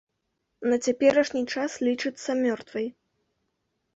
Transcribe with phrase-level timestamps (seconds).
[0.71, 2.87] На цяперашні час лічыцца мёртвай.